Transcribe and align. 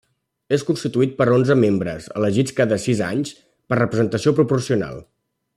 És 0.55 0.63
constituït 0.69 1.13
per 1.19 1.27
onze 1.33 1.57
membres, 1.65 2.09
elegits 2.21 2.57
cada 2.63 2.81
sis 2.87 3.05
anys 3.11 3.37
per 3.71 3.81
representació 3.85 4.39
proporcional. 4.41 5.03